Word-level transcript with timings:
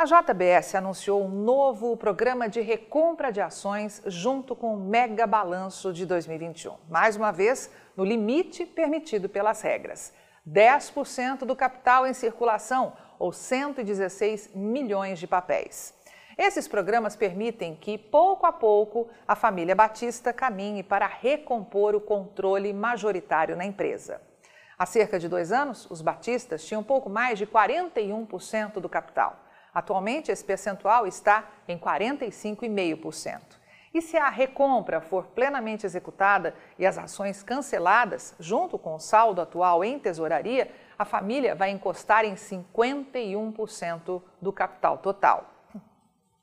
A 0.00 0.06
JBS 0.06 0.76
anunciou 0.76 1.22
um 1.22 1.28
novo 1.28 1.94
programa 1.94 2.48
de 2.48 2.62
recompra 2.62 3.30
de 3.30 3.38
ações 3.38 4.00
junto 4.06 4.56
com 4.56 4.72
o 4.72 4.80
mega 4.80 5.26
balanço 5.26 5.92
de 5.92 6.06
2021. 6.06 6.74
Mais 6.88 7.16
uma 7.16 7.30
vez, 7.30 7.70
no 7.94 8.02
limite 8.02 8.64
permitido 8.64 9.28
pelas 9.28 9.60
regras. 9.60 10.10
10% 10.48 11.40
do 11.40 11.54
capital 11.54 12.06
em 12.06 12.14
circulação, 12.14 12.94
ou 13.18 13.30
116 13.30 14.54
milhões 14.54 15.18
de 15.18 15.26
papéis. 15.26 15.92
Esses 16.38 16.66
programas 16.66 17.14
permitem 17.14 17.76
que, 17.76 17.98
pouco 17.98 18.46
a 18.46 18.52
pouco, 18.52 19.06
a 19.28 19.36
família 19.36 19.76
Batista 19.76 20.32
caminhe 20.32 20.82
para 20.82 21.06
recompor 21.06 21.94
o 21.94 22.00
controle 22.00 22.72
majoritário 22.72 23.54
na 23.54 23.66
empresa. 23.66 24.18
Há 24.78 24.86
cerca 24.86 25.18
de 25.18 25.28
dois 25.28 25.52
anos, 25.52 25.86
os 25.90 26.00
Batistas 26.00 26.64
tinham 26.64 26.82
pouco 26.82 27.10
mais 27.10 27.38
de 27.38 27.46
41% 27.46 28.80
do 28.80 28.88
capital. 28.88 29.49
Atualmente, 29.74 30.30
esse 30.30 30.44
percentual 30.44 31.06
está 31.06 31.44
em 31.68 31.78
45,5%. 31.78 33.60
E 33.92 34.00
se 34.00 34.16
a 34.16 34.28
recompra 34.28 35.00
for 35.00 35.26
plenamente 35.26 35.84
executada 35.84 36.54
e 36.78 36.86
as 36.86 36.96
ações 36.96 37.42
canceladas, 37.42 38.34
junto 38.38 38.78
com 38.78 38.94
o 38.94 39.00
saldo 39.00 39.40
atual 39.40 39.82
em 39.84 39.98
tesouraria, 39.98 40.70
a 40.96 41.04
família 41.04 41.56
vai 41.56 41.70
encostar 41.70 42.24
em 42.24 42.34
51% 42.34 44.22
do 44.40 44.52
capital 44.52 44.98
total. 44.98 45.50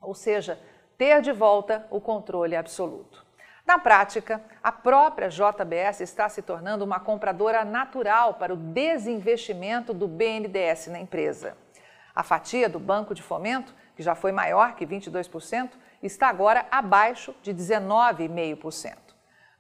Ou 0.02 0.14
seja, 0.14 0.60
ter 0.98 1.22
de 1.22 1.32
volta 1.32 1.88
o 1.90 2.02
controle 2.02 2.56
absoluto. 2.56 3.26
Na 3.66 3.78
prática, 3.78 4.42
a 4.64 4.72
própria 4.72 5.30
JBS 5.30 6.02
está 6.02 6.30
se 6.30 6.42
tornando 6.42 6.86
uma 6.86 7.00
compradora 7.00 7.64
natural 7.66 8.36
para 8.36 8.54
o 8.54 8.58
desinvestimento 8.58 9.94
do 9.94 10.08
BNDES 10.08 10.88
na 10.88 11.00
empresa. 11.00 11.56
A 12.18 12.24
fatia 12.24 12.68
do 12.68 12.80
Banco 12.80 13.14
de 13.14 13.22
Fomento, 13.22 13.76
que 13.96 14.02
já 14.02 14.16
foi 14.16 14.32
maior 14.32 14.74
que 14.74 14.88
22%, 14.88 15.70
está 16.02 16.28
agora 16.28 16.66
abaixo 16.72 17.36
de 17.44 17.54
19,5%. 17.54 18.96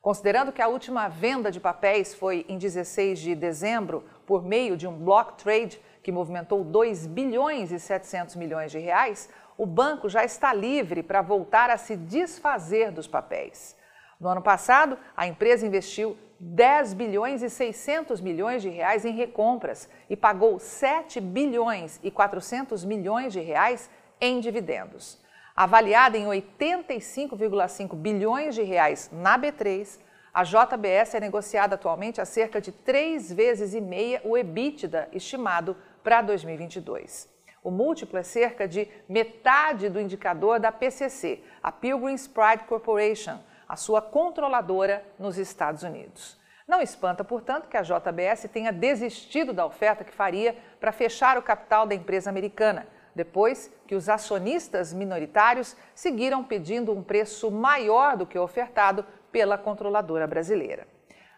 Considerando 0.02 0.52
que 0.52 0.59
a 0.59 0.67
última 0.67 1.08
venda 1.08 1.52
de 1.52 1.59
papéis 1.59 2.16
foi 2.16 2.47
em 2.49 2.58
16 2.58 3.19
de 3.19 3.36
dezembro 3.36 4.03
por 4.25 4.44
meio 4.44 4.75
de 4.75 4.88
um 4.88 4.97
block 4.97 5.38
trade 5.38 5.80
que 6.02 6.11
movimentou 6.11 6.64
2 6.64 7.05
bilhões 7.05 7.72
e 7.72 7.80
700 7.80 8.36
milhões 8.36 8.71
de 8.71 8.80
reais, 8.80 9.30
o 9.55 9.67
banco 9.67 10.09
já 10.09 10.25
está 10.25 10.52
livre 10.52 11.03
para 11.03 11.21
voltar 11.21 11.69
a 11.69 11.77
se 11.77 11.95
desfazer 11.95 12.92
dos 12.92 13.05
papéis. 13.05 13.77
No 14.19 14.30
ano 14.30 14.42
passado, 14.42 14.97
a 15.16 15.27
empresa 15.27 15.64
investiu 15.64 16.17
10 16.39 16.93
bilhões 16.93 17.41
e 17.41 17.49
600 17.49 18.21
milhões 18.21 18.61
de 18.61 18.69
reais 18.69 19.05
em 19.05 19.11
recompras 19.11 19.89
e 20.09 20.16
pagou 20.16 20.59
7 20.59 21.19
bilhões 21.19 21.99
e 22.03 22.11
400 22.11 22.85
milhões 22.85 23.33
de 23.33 23.39
reais 23.39 23.89
em 24.21 24.39
dividendos. 24.39 25.19
Avaliada 25.55 26.17
em 26.17 26.25
85,5 26.25 27.95
bilhões 27.95 28.53
de 28.53 28.61
reais 28.61 29.09
na 29.11 29.39
B3, 29.39 29.99
a 30.31 30.43
JBS 30.43 31.15
é 31.15 31.19
negociada 31.19 31.73
atualmente 31.73 32.21
a 32.21 32.25
cerca 32.25 32.61
de 32.61 32.71
três 32.71 33.33
vezes 33.33 33.73
e 33.73 33.81
meia 33.81 34.21
o 34.23 34.38
EBITDA 34.38 35.09
estimado 35.11 35.75
para 36.03 36.21
2022. 36.21 37.27
O 37.63 37.71
múltiplo 37.71 38.19
é 38.19 38.23
cerca 38.23 38.67
de 38.67 38.88
metade 39.09 39.89
do 39.89 39.99
indicador 39.99 40.59
da 40.59 40.71
PCC, 40.71 41.41
a 41.61 41.71
Pilgrim's 41.71 42.27
Pride 42.27 42.65
Corporation, 42.65 43.39
a 43.68 43.76
sua 43.76 44.02
controladora 44.02 45.04
nos 45.20 45.38
Estados 45.38 45.84
Unidos. 45.84 46.38
Não 46.68 46.82
espanta, 46.82 47.23
portanto, 47.23 47.70
que 47.70 47.78
a 47.78 47.82
JBS 47.82 48.50
tenha 48.52 48.73
desistido 48.73 49.54
da 49.54 49.66
oferta 49.66 50.04
que 50.04 50.12
faria 50.12 50.56
para 50.80 50.92
fechar 50.92 51.38
o 51.38 51.42
capital 51.42 51.88
da 51.88 51.95
empresa 51.95 52.30
americana, 52.30 52.88
depois 53.16 53.72
que 53.88 53.95
os 53.95 54.10
acionistas 54.10 54.94
minoritários 54.94 55.76
seguiram 55.95 56.44
pedindo 56.44 56.92
um 56.92 57.02
preço 57.02 57.50
maior 57.50 58.18
do 58.18 58.26
que 58.26 58.38
ofertado 58.38 59.06
pela 59.32 59.58
controladora 59.58 60.27
brasileira. 60.27 60.88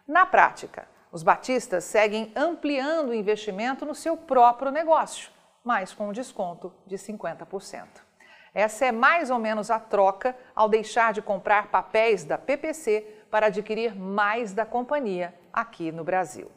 Na 0.08 0.26
prática, 0.26 0.88
os 1.12 1.24
batistas 1.24 1.84
seguem 1.84 2.32
ampliando 2.36 3.10
o 3.10 3.14
investimento 3.14 3.86
no 3.86 3.96
seu 3.96 4.18
próprio 4.18 4.72
negócio, 4.72 5.32
mas 5.64 5.94
com 5.94 6.10
um 6.10 6.12
desconto 6.12 6.74
de 6.86 6.98
50%. 6.98 8.09
Essa 8.54 8.86
é 8.86 8.92
mais 8.92 9.30
ou 9.30 9.40
menos 9.40 9.70
a 9.70 9.80
troca 9.80 10.36
ao 10.56 10.68
deixar 10.68 11.14
de 11.14 11.22
comprar 11.22 11.68
papéis 11.68 12.24
da 12.24 12.38
PPC 12.38 13.26
para 13.30 13.48
adquirir 13.48 13.96
mais 13.96 14.54
da 14.54 14.66
companhia 14.66 15.34
aqui 15.54 15.92
no 15.92 16.04
Brasil. 16.04 16.52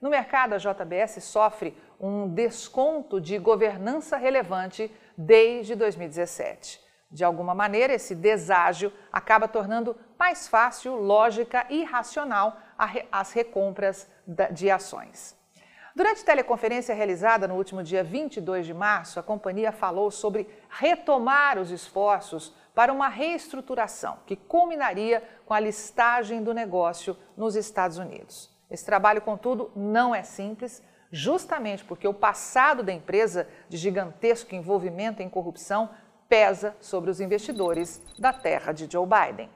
No 0.00 0.10
mercado, 0.10 0.54
a 0.54 0.58
JBS 0.58 1.22
sofre 1.22 1.76
um 2.00 2.28
desconto 2.28 3.20
de 3.20 3.38
governança 3.38 4.16
relevante 4.16 4.90
desde 5.16 5.74
2017. 5.76 6.80
De 7.10 7.22
alguma 7.22 7.54
maneira, 7.54 7.92
esse 7.92 8.14
deságio 8.14 8.92
acaba 9.12 9.46
tornando 9.46 9.96
mais 10.18 10.48
fácil, 10.48 10.96
lógica 10.96 11.66
e 11.68 11.84
racional 11.84 12.56
as 13.12 13.32
recompras 13.32 14.10
de 14.50 14.70
ações. 14.70 15.36
Durante 15.94 16.24
teleconferência 16.24 16.94
realizada 16.94 17.46
no 17.46 17.54
último 17.54 17.82
dia 17.82 18.02
22 18.02 18.64
de 18.64 18.72
março, 18.72 19.20
a 19.20 19.22
companhia 19.22 19.70
falou 19.70 20.10
sobre 20.10 20.48
retomar 20.70 21.58
os 21.58 21.70
esforços 21.70 22.54
para 22.74 22.90
uma 22.90 23.08
reestruturação 23.08 24.18
que 24.26 24.34
culminaria 24.34 25.22
com 25.44 25.52
a 25.52 25.60
listagem 25.60 26.42
do 26.42 26.54
negócio 26.54 27.14
nos 27.36 27.56
Estados 27.56 27.98
Unidos. 27.98 28.50
Esse 28.70 28.86
trabalho, 28.86 29.20
contudo, 29.20 29.70
não 29.76 30.14
é 30.14 30.22
simples, 30.22 30.82
justamente 31.10 31.84
porque 31.84 32.08
o 32.08 32.14
passado 32.14 32.82
da 32.82 32.90
empresa 32.90 33.46
de 33.68 33.76
gigantesco 33.76 34.54
envolvimento 34.54 35.22
em 35.22 35.28
corrupção 35.28 35.90
pesa 36.26 36.74
sobre 36.80 37.10
os 37.10 37.20
investidores 37.20 38.00
da 38.18 38.32
terra 38.32 38.72
de 38.72 38.90
Joe 38.90 39.06
Biden. 39.06 39.50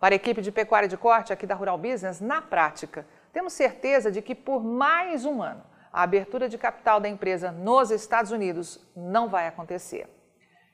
Para 0.00 0.12
a 0.12 0.16
equipe 0.16 0.42
de 0.42 0.50
pecuária 0.50 0.88
de 0.88 0.96
corte 0.96 1.32
aqui 1.32 1.46
da 1.46 1.54
Rural 1.54 1.78
Business, 1.78 2.20
na 2.20 2.42
prática, 2.42 3.06
temos 3.32 3.54
certeza 3.54 4.10
de 4.10 4.20
que 4.20 4.34
por 4.34 4.62
mais 4.62 5.24
um 5.24 5.42
ano 5.42 5.62
a 5.92 6.02
abertura 6.02 6.48
de 6.48 6.58
capital 6.58 7.00
da 7.00 7.08
empresa 7.08 7.50
nos 7.50 7.90
Estados 7.90 8.30
Unidos 8.30 8.80
não 8.94 9.28
vai 9.28 9.46
acontecer. 9.46 10.08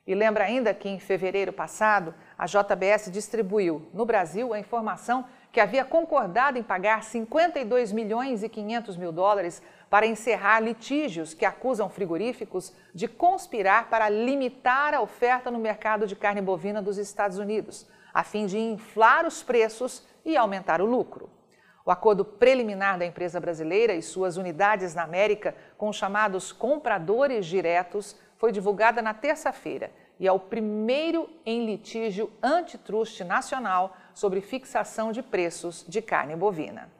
E 0.05 0.15
lembra 0.15 0.45
ainda 0.45 0.73
que 0.73 0.89
em 0.89 0.99
fevereiro 0.99 1.53
passado 1.53 2.15
a 2.37 2.45
JBS 2.45 3.11
distribuiu 3.11 3.87
no 3.93 4.05
Brasil 4.05 4.53
a 4.53 4.59
informação 4.59 5.25
que 5.51 5.59
havia 5.59 5.85
concordado 5.85 6.57
em 6.57 6.63
pagar 6.63 7.03
52 7.03 7.91
milhões 7.91 8.43
e 8.43 8.49
500 8.49 8.97
mil 8.97 9.11
dólares 9.11 9.61
para 9.89 10.07
encerrar 10.07 10.61
litígios 10.61 11.33
que 11.33 11.45
acusam 11.45 11.89
frigoríficos 11.89 12.73
de 12.93 13.07
conspirar 13.07 13.89
para 13.89 14.09
limitar 14.09 14.93
a 14.93 15.01
oferta 15.01 15.51
no 15.51 15.59
mercado 15.59 16.07
de 16.07 16.15
carne 16.15 16.41
bovina 16.41 16.81
dos 16.81 16.97
Estados 16.97 17.37
Unidos, 17.37 17.87
a 18.13 18.23
fim 18.23 18.45
de 18.45 18.57
inflar 18.57 19.25
os 19.25 19.43
preços 19.43 20.05
e 20.25 20.35
aumentar 20.35 20.81
o 20.81 20.85
lucro. 20.85 21.38
O 21.89 21.91
acordo 21.91 22.23
preliminar 22.23 22.99
da 22.99 23.05
empresa 23.07 23.39
brasileira 23.39 23.95
e 23.95 24.03
suas 24.03 24.37
unidades 24.37 24.93
na 24.93 25.01
América 25.01 25.55
com 25.75 25.89
os 25.89 25.95
chamados 25.95 26.51
compradores 26.51 27.47
diretos 27.47 28.15
foi 28.37 28.51
divulgada 28.51 29.01
na 29.01 29.11
terça-feira 29.11 29.89
e 30.19 30.27
é 30.27 30.31
o 30.31 30.39
primeiro 30.39 31.27
em 31.43 31.65
litígio 31.65 32.31
antitruste 32.43 33.23
nacional 33.23 33.97
sobre 34.13 34.39
fixação 34.39 35.11
de 35.11 35.23
preços 35.23 35.83
de 35.87 35.99
carne 35.99 36.35
bovina. 36.35 36.91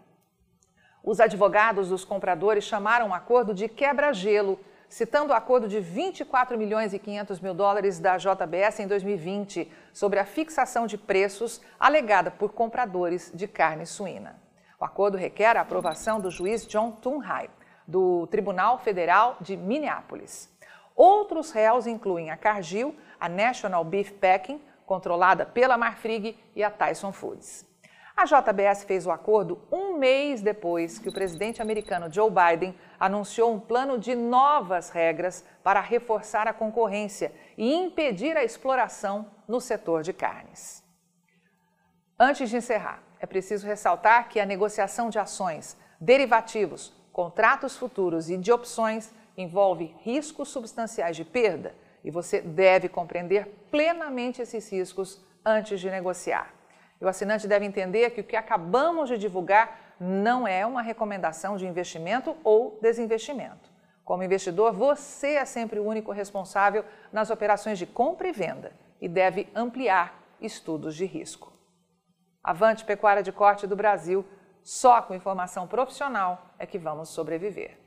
Os 1.03 1.19
advogados 1.19 1.89
dos 1.89 2.03
compradores 2.03 2.63
chamaram 2.63 3.09
o 3.09 3.13
acordo 3.13 3.53
de 3.53 3.69
quebra-gelo, 3.69 4.59
citando 4.89 5.33
o 5.33 5.35
acordo 5.35 5.67
de 5.67 5.79
24 5.79 6.57
milhões 6.57 6.95
e 6.95 6.97
500 6.97 7.39
mil 7.41 7.53
dólares 7.53 7.99
da 7.99 8.17
JBS 8.17 8.79
em 8.79 8.87
2020 8.87 9.71
sobre 9.93 10.17
a 10.17 10.25
fixação 10.25 10.87
de 10.87 10.97
preços 10.97 11.61
alegada 11.79 12.31
por 12.31 12.53
compradores 12.53 13.31
de 13.31 13.47
carne 13.47 13.85
suína. 13.85 14.48
O 14.79 14.85
acordo 14.85 15.17
requer 15.17 15.57
a 15.57 15.61
aprovação 15.61 16.21
do 16.21 16.31
juiz 16.31 16.65
John 16.65 16.91
Thunheim, 16.91 17.49
do 17.85 18.25
Tribunal 18.27 18.77
Federal 18.77 19.35
de 19.41 19.57
Minneapolis. 19.57 20.49
Outros 20.95 21.51
réus 21.51 21.85
incluem 21.85 22.31
a 22.31 22.37
Cargill, 22.37 22.95
a 23.19 23.27
National 23.27 23.83
Beef 23.83 24.11
Packing, 24.13 24.61
controlada 24.85 25.45
pela 25.45 25.77
Marfrig 25.77 26.39
e 26.55 26.63
a 26.63 26.71
Tyson 26.71 27.11
Foods. 27.11 27.67
A 28.15 28.23
JBS 28.23 28.85
fez 28.85 29.05
o 29.05 29.11
acordo 29.11 29.61
um 29.69 29.97
mês 29.97 30.41
depois 30.41 30.97
que 30.97 31.09
o 31.09 31.13
presidente 31.13 31.61
americano 31.61 32.11
Joe 32.11 32.29
Biden 32.29 32.73
anunciou 32.97 33.53
um 33.53 33.59
plano 33.59 33.99
de 33.99 34.15
novas 34.15 34.89
regras 34.89 35.45
para 35.61 35.81
reforçar 35.81 36.47
a 36.47 36.53
concorrência 36.53 37.33
e 37.57 37.73
impedir 37.73 38.37
a 38.37 38.45
exploração 38.45 39.29
no 39.45 39.59
setor 39.59 40.03
de 40.03 40.13
carnes. 40.13 40.81
Antes 42.17 42.49
de 42.49 42.57
encerrar, 42.57 43.08
é 43.19 43.25
preciso 43.25 43.67
ressaltar 43.67 44.29
que 44.29 44.39
a 44.39 44.45
negociação 44.45 45.09
de 45.09 45.19
ações, 45.19 45.77
derivativos, 45.99 46.93
contratos 47.11 47.75
futuros 47.75 48.29
e 48.29 48.37
de 48.37 48.51
opções 48.51 49.13
envolve 49.37 49.95
riscos 50.01 50.49
substanciais 50.49 51.15
de 51.15 51.25
perda 51.25 51.75
e 52.03 52.09
você 52.09 52.41
deve 52.41 52.87
compreender 52.87 53.47
plenamente 53.69 54.41
esses 54.41 54.71
riscos 54.71 55.21
antes 55.45 55.79
de 55.79 55.89
negociar. 55.89 56.53
E 56.99 57.05
o 57.05 57.07
assinante 57.07 57.47
deve 57.47 57.65
entender 57.65 58.09
que 58.11 58.21
o 58.21 58.23
que 58.23 58.35
acabamos 58.35 59.09
de 59.09 59.17
divulgar 59.17 59.95
não 59.99 60.47
é 60.47 60.65
uma 60.65 60.81
recomendação 60.81 61.57
de 61.57 61.65
investimento 61.65 62.35
ou 62.43 62.77
desinvestimento. 62.81 63.69
Como 64.03 64.23
investidor, 64.23 64.73
você 64.73 65.35
é 65.35 65.45
sempre 65.45 65.79
o 65.79 65.85
único 65.85 66.11
responsável 66.11 66.83
nas 67.11 67.29
operações 67.29 67.77
de 67.77 67.85
compra 67.85 68.27
e 68.27 68.31
venda 68.31 68.71
e 68.99 69.07
deve 69.07 69.47
ampliar 69.53 70.19
estudos 70.41 70.95
de 70.95 71.05
risco. 71.05 71.58
Avante 72.49 72.83
Pecuária 72.83 73.21
de 73.21 73.31
Corte 73.31 73.67
do 73.67 73.75
Brasil, 73.75 74.25
só 74.63 75.03
com 75.03 75.13
informação 75.13 75.67
profissional 75.67 76.47
é 76.57 76.65
que 76.65 76.79
vamos 76.79 77.09
sobreviver. 77.09 77.77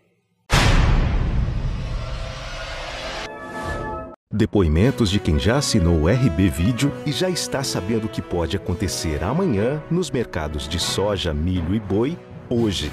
Depoimentos 4.32 5.11
de 5.11 5.19
quem 5.19 5.37
já 5.37 5.56
assinou 5.56 6.03
o 6.03 6.09
RB 6.09 6.49
Vídeo 6.49 6.93
e 7.05 7.11
já 7.11 7.29
está 7.29 7.64
sabendo 7.64 8.06
o 8.06 8.09
que 8.09 8.23
pode 8.23 8.56
acontecer 8.56 9.25
amanhã 9.25 9.82
nos 9.91 10.12
mercados 10.12 10.69
de 10.69 10.79
soja, 10.79 11.35
milho 11.35 11.75
e 11.75 11.81
boi 11.81 12.17
hoje. 12.49 12.93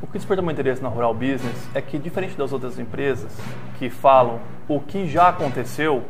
O 0.00 0.06
que 0.06 0.14
desperta 0.14 0.40
meu 0.40 0.52
interesse 0.52 0.82
na 0.82 0.88
Rural 0.88 1.12
Business 1.12 1.68
é 1.74 1.82
que, 1.82 1.98
diferente 1.98 2.34
das 2.34 2.50
outras 2.50 2.78
empresas 2.78 3.30
que 3.78 3.90
falam 3.90 4.40
o 4.66 4.80
que 4.80 5.06
já 5.06 5.28
aconteceu, 5.28 6.02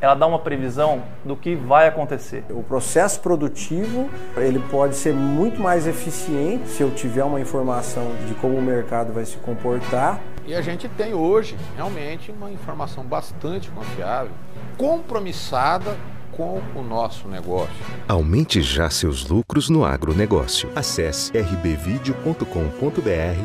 ela 0.00 0.14
dá 0.14 0.26
uma 0.26 0.38
previsão 0.38 1.02
do 1.24 1.36
que 1.36 1.54
vai 1.54 1.86
acontecer. 1.86 2.44
O 2.50 2.62
processo 2.62 3.20
produtivo 3.20 4.08
ele 4.36 4.58
pode 4.70 4.96
ser 4.96 5.12
muito 5.12 5.60
mais 5.60 5.86
eficiente 5.86 6.68
se 6.68 6.82
eu 6.82 6.90
tiver 6.90 7.24
uma 7.24 7.40
informação 7.40 8.10
de 8.26 8.34
como 8.34 8.56
o 8.56 8.62
mercado 8.62 9.12
vai 9.12 9.24
se 9.24 9.36
comportar. 9.38 10.20
E 10.46 10.54
a 10.54 10.62
gente 10.62 10.88
tem 10.88 11.12
hoje 11.14 11.56
realmente 11.76 12.32
uma 12.32 12.50
informação 12.50 13.04
bastante 13.04 13.70
confiável, 13.70 14.32
compromissada 14.76 15.96
com 16.32 16.60
o 16.74 16.82
nosso 16.82 17.28
negócio. 17.28 17.74
Aumente 18.08 18.62
já 18.62 18.88
seus 18.88 19.28
lucros 19.28 19.68
no 19.68 19.84
agronegócio. 19.84 20.70
Acesse 20.74 21.36
rbvideo.com.br 21.36 22.44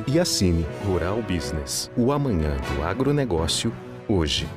e 0.07 0.19
assine 0.19 0.65
Rural 0.85 1.21
Business. 1.21 1.91
O 1.97 2.11
amanhã 2.11 2.55
do 2.75 2.83
agronegócio, 2.83 3.73
hoje. 4.07 4.47